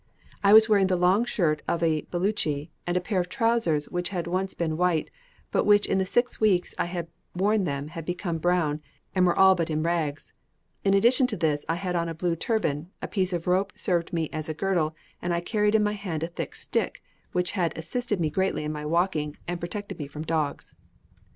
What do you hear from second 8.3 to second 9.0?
brown,